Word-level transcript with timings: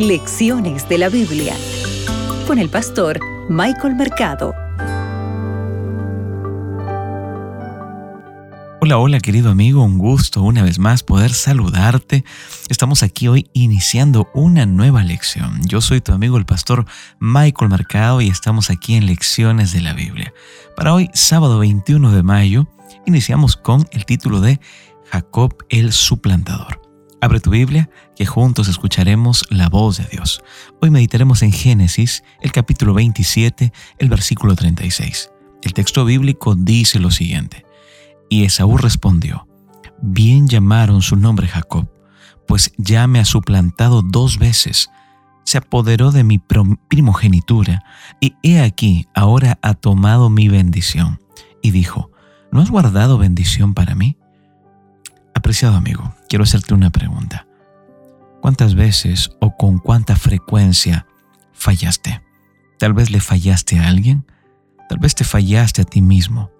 Lecciones 0.00 0.88
de 0.88 0.96
la 0.96 1.10
Biblia 1.10 1.54
con 2.46 2.58
el 2.58 2.70
pastor 2.70 3.20
Michael 3.50 3.96
Mercado. 3.96 4.54
Hola, 8.80 8.96
hola 8.96 9.20
querido 9.20 9.50
amigo, 9.50 9.84
un 9.84 9.98
gusto 9.98 10.40
una 10.40 10.62
vez 10.62 10.78
más 10.78 11.02
poder 11.02 11.34
saludarte. 11.34 12.24
Estamos 12.70 13.02
aquí 13.02 13.28
hoy 13.28 13.50
iniciando 13.52 14.30
una 14.32 14.64
nueva 14.64 15.04
lección. 15.04 15.60
Yo 15.66 15.82
soy 15.82 16.00
tu 16.00 16.14
amigo 16.14 16.38
el 16.38 16.46
pastor 16.46 16.86
Michael 17.18 17.70
Mercado 17.70 18.22
y 18.22 18.28
estamos 18.28 18.70
aquí 18.70 18.94
en 18.94 19.04
Lecciones 19.04 19.74
de 19.74 19.82
la 19.82 19.92
Biblia. 19.92 20.32
Para 20.76 20.94
hoy, 20.94 21.10
sábado 21.12 21.58
21 21.58 22.10
de 22.12 22.22
mayo, 22.22 22.68
iniciamos 23.04 23.54
con 23.54 23.86
el 23.92 24.06
título 24.06 24.40
de 24.40 24.60
Jacob 25.10 25.54
el 25.68 25.92
Suplantador. 25.92 26.79
Abre 27.22 27.40
tu 27.40 27.50
Biblia, 27.50 27.90
que 28.16 28.24
juntos 28.24 28.68
escucharemos 28.68 29.44
la 29.50 29.68
voz 29.68 29.98
de 29.98 30.04
Dios. 30.10 30.42
Hoy 30.80 30.90
meditaremos 30.90 31.42
en 31.42 31.52
Génesis, 31.52 32.24
el 32.40 32.50
capítulo 32.50 32.94
27, 32.94 33.72
el 33.98 34.08
versículo 34.08 34.56
36. 34.56 35.30
El 35.62 35.74
texto 35.74 36.06
bíblico 36.06 36.54
dice 36.54 36.98
lo 36.98 37.10
siguiente. 37.10 37.66
Y 38.30 38.44
Esaú 38.44 38.78
respondió, 38.78 39.46
Bien 40.00 40.48
llamaron 40.48 41.02
su 41.02 41.16
nombre 41.16 41.46
Jacob, 41.46 41.90
pues 42.46 42.72
ya 42.78 43.06
me 43.06 43.20
ha 43.20 43.26
suplantado 43.26 44.00
dos 44.00 44.38
veces. 44.38 44.90
Se 45.44 45.58
apoderó 45.58 46.12
de 46.12 46.24
mi 46.24 46.38
primogenitura, 46.38 47.84
y 48.18 48.34
he 48.42 48.62
aquí, 48.62 49.08
ahora 49.14 49.58
ha 49.60 49.74
tomado 49.74 50.30
mi 50.30 50.48
bendición. 50.48 51.20
Y 51.60 51.70
dijo, 51.70 52.10
¿no 52.50 52.62
has 52.62 52.70
guardado 52.70 53.18
bendición 53.18 53.74
para 53.74 53.94
mí? 53.94 54.16
Apreciado 55.34 55.76
amigo, 55.76 56.14
quiero 56.30 56.44
hacerte 56.44 56.74
una 56.74 56.90
pregunta. 56.90 57.48
¿Cuántas 58.40 58.76
veces 58.76 59.32
o 59.40 59.56
con 59.56 59.78
cuánta 59.78 60.14
frecuencia 60.14 61.06
fallaste? 61.52 62.22
Tal 62.78 62.94
vez 62.94 63.10
le 63.10 63.20
fallaste 63.20 63.80
a 63.80 63.88
alguien, 63.88 64.24
tal 64.88 64.98
vez 64.98 65.16
te 65.16 65.24
fallaste 65.24 65.82
a 65.82 65.84
ti 65.84 66.00
mismo. 66.00 66.52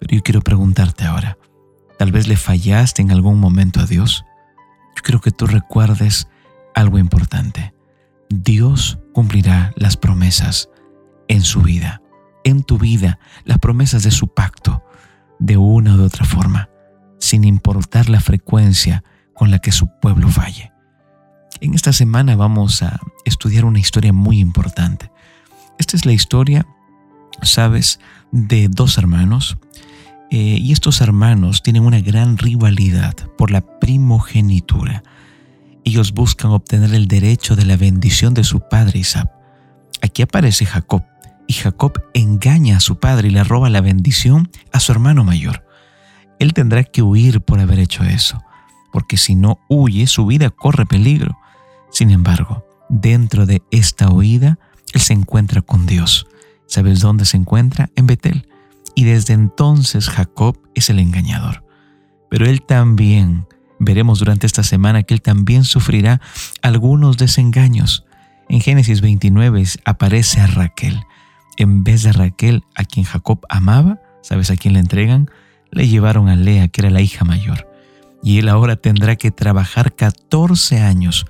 Pero 0.00 0.16
yo 0.16 0.22
quiero 0.24 0.42
preguntarte 0.42 1.04
ahora, 1.04 1.38
tal 1.98 2.10
vez 2.10 2.26
le 2.26 2.36
fallaste 2.36 3.00
en 3.00 3.12
algún 3.12 3.38
momento 3.38 3.78
a 3.78 3.86
Dios. 3.86 4.24
Yo 4.96 5.02
quiero 5.04 5.20
que 5.20 5.30
tú 5.30 5.46
recuerdes 5.46 6.26
algo 6.74 6.98
importante. 6.98 7.72
Dios 8.28 8.98
cumplirá 9.12 9.72
las 9.76 9.96
promesas 9.96 10.68
en 11.28 11.42
su 11.42 11.62
vida, 11.62 12.02
en 12.42 12.64
tu 12.64 12.78
vida, 12.78 13.20
las 13.44 13.58
promesas 13.58 14.02
de 14.02 14.10
su 14.10 14.34
pacto, 14.34 14.84
de 15.38 15.56
una 15.56 15.94
u 15.94 15.98
de 15.98 16.04
otra 16.04 16.24
forma 16.24 16.73
sin 17.24 17.44
importar 17.44 18.10
la 18.10 18.20
frecuencia 18.20 19.02
con 19.34 19.50
la 19.50 19.58
que 19.58 19.72
su 19.72 19.88
pueblo 19.98 20.28
falle. 20.28 20.72
En 21.60 21.72
esta 21.72 21.92
semana 21.94 22.36
vamos 22.36 22.82
a 22.82 23.00
estudiar 23.24 23.64
una 23.64 23.78
historia 23.78 24.12
muy 24.12 24.40
importante. 24.40 25.10
Esta 25.78 25.96
es 25.96 26.04
la 26.04 26.12
historia, 26.12 26.66
sabes, 27.40 27.98
de 28.30 28.68
dos 28.68 28.98
hermanos. 28.98 29.56
Eh, 30.30 30.58
y 30.60 30.72
estos 30.72 31.00
hermanos 31.00 31.62
tienen 31.62 31.84
una 31.84 32.00
gran 32.00 32.36
rivalidad 32.36 33.14
por 33.38 33.50
la 33.50 33.62
primogenitura. 33.62 35.02
Ellos 35.84 36.12
buscan 36.12 36.50
obtener 36.50 36.92
el 36.94 37.08
derecho 37.08 37.56
de 37.56 37.64
la 37.64 37.76
bendición 37.76 38.34
de 38.34 38.44
su 38.44 38.60
padre 38.60 38.98
Isaac. 38.98 39.30
Aquí 40.02 40.20
aparece 40.22 40.66
Jacob, 40.66 41.04
y 41.46 41.54
Jacob 41.54 42.02
engaña 42.12 42.76
a 42.76 42.80
su 42.80 42.98
padre 42.98 43.28
y 43.28 43.30
le 43.30 43.44
roba 43.44 43.70
la 43.70 43.80
bendición 43.80 44.50
a 44.72 44.80
su 44.80 44.92
hermano 44.92 45.24
mayor 45.24 45.64
él 46.38 46.52
tendrá 46.54 46.84
que 46.84 47.02
huir 47.02 47.40
por 47.40 47.60
haber 47.60 47.78
hecho 47.78 48.04
eso, 48.04 48.42
porque 48.92 49.16
si 49.16 49.34
no 49.34 49.58
huye, 49.68 50.06
su 50.06 50.26
vida 50.26 50.50
corre 50.50 50.86
peligro. 50.86 51.38
Sin 51.90 52.10
embargo, 52.10 52.64
dentro 52.88 53.46
de 53.46 53.62
esta 53.70 54.10
huida, 54.10 54.58
él 54.92 55.00
se 55.00 55.12
encuentra 55.12 55.62
con 55.62 55.86
Dios. 55.86 56.26
¿Sabes 56.66 57.00
dónde 57.00 57.24
se 57.24 57.36
encuentra? 57.36 57.90
En 57.96 58.06
Betel. 58.06 58.48
Y 58.94 59.04
desde 59.04 59.34
entonces 59.34 60.08
Jacob 60.08 60.58
es 60.74 60.90
el 60.90 60.98
engañador. 60.98 61.64
Pero 62.30 62.46
él 62.46 62.62
también, 62.62 63.46
veremos 63.78 64.18
durante 64.18 64.46
esta 64.46 64.62
semana 64.62 65.02
que 65.02 65.14
él 65.14 65.22
también 65.22 65.64
sufrirá 65.64 66.20
algunos 66.62 67.16
desengaños. 67.16 68.04
En 68.48 68.60
Génesis 68.60 69.00
29 69.00 69.64
aparece 69.84 70.40
a 70.40 70.46
Raquel. 70.46 71.04
En 71.56 71.84
vez 71.84 72.02
de 72.02 72.12
Raquel, 72.12 72.64
a 72.74 72.84
quien 72.84 73.06
Jacob 73.06 73.40
amaba, 73.48 74.00
¿sabes 74.22 74.50
a 74.50 74.56
quién 74.56 74.74
le 74.74 74.80
entregan? 74.80 75.30
Le 75.74 75.88
llevaron 75.88 76.28
a 76.28 76.36
Lea, 76.36 76.68
que 76.68 76.80
era 76.80 76.90
la 76.90 77.00
hija 77.00 77.24
mayor, 77.24 77.68
y 78.22 78.38
él 78.38 78.48
ahora 78.48 78.76
tendrá 78.76 79.16
que 79.16 79.30
trabajar 79.30 79.94
14 79.94 80.80
años 80.80 81.26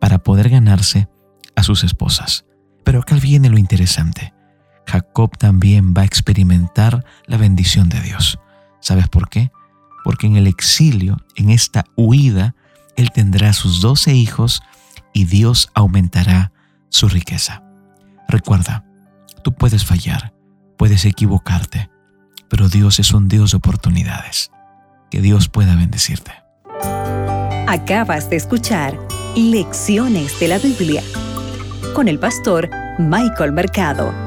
para 0.00 0.18
poder 0.18 0.50
ganarse 0.50 1.08
a 1.54 1.62
sus 1.62 1.84
esposas. 1.84 2.44
Pero 2.84 3.00
acá 3.00 3.16
viene 3.16 3.48
lo 3.48 3.58
interesante. 3.58 4.34
Jacob 4.86 5.36
también 5.38 5.94
va 5.96 6.02
a 6.02 6.04
experimentar 6.04 7.04
la 7.26 7.36
bendición 7.36 7.88
de 7.88 8.00
Dios. 8.00 8.38
¿Sabes 8.80 9.08
por 9.08 9.28
qué? 9.28 9.50
Porque 10.04 10.26
en 10.26 10.36
el 10.36 10.46
exilio, 10.46 11.16
en 11.34 11.50
esta 11.50 11.84
huida, 11.96 12.54
él 12.96 13.10
tendrá 13.12 13.52
sus 13.52 13.80
doce 13.80 14.14
hijos 14.14 14.62
y 15.12 15.24
Dios 15.24 15.70
aumentará 15.74 16.52
su 16.88 17.08
riqueza. 17.08 17.62
Recuerda, 18.28 18.84
tú 19.42 19.54
puedes 19.54 19.84
fallar, 19.84 20.34
puedes 20.76 21.04
equivocarte, 21.04 21.90
pero 22.48 22.68
Dios 22.68 22.98
es 22.98 23.12
un 23.12 23.28
Dios 23.28 23.52
de 23.52 23.58
oportunidades. 23.58 24.50
Que 25.10 25.20
Dios 25.20 25.48
pueda 25.48 25.76
bendecirte. 25.76 26.32
Acabas 27.68 28.30
de 28.30 28.36
escuchar 28.36 28.98
Lecciones 29.36 30.38
de 30.40 30.48
la 30.48 30.58
Biblia 30.58 31.02
con 31.94 32.08
el 32.08 32.18
pastor 32.18 32.70
Michael 32.98 33.52
Mercado. 33.52 34.25